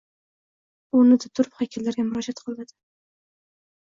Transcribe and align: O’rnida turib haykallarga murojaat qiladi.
O’rnida 0.99 1.29
turib 1.39 1.59
haykallarga 1.61 2.07
murojaat 2.11 2.43
qiladi. 2.49 2.77